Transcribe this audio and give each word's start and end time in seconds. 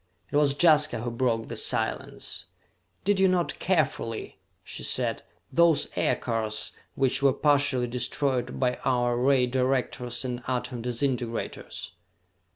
It 0.31 0.35
was 0.35 0.55
Jaska 0.59 1.01
who 1.01 1.11
broke 1.11 1.47
the 1.47 1.55
silence. 1.55 2.47
"Did 3.03 3.19
you 3.19 3.27
note 3.27 3.59
carefully," 3.59 4.39
she 4.63 4.81
said, 4.81 5.21
"those 5.53 5.89
aircars 5.95 6.71
which 6.95 7.21
were 7.21 7.33
partially 7.33 7.85
destroyed 7.85 8.59
by 8.59 8.77
our 8.83 9.15
ray 9.15 9.45
directors 9.45 10.25
and 10.25 10.41
atom 10.47 10.81
disintegrators?" 10.81 11.91